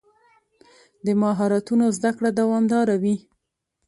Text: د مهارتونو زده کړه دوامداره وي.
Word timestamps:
د 1.05 1.07
مهارتونو 1.21 1.85
زده 1.97 2.11
کړه 2.17 2.29
دوامداره 2.39 2.95
وي. 3.03 3.15